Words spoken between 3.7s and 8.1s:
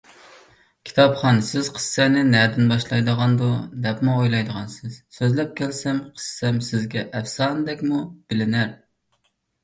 دەپمۇ ئويلايدىغانسىز، سۆزلەپ كەلسەم، قىسسەم سىزگە ئەپسانىدەكمۇ